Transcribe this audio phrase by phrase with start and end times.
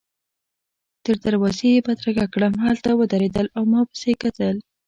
[1.03, 4.55] تر دروازې يې بدرګه کړم، هلته ودرېدل او ما پسي کتل.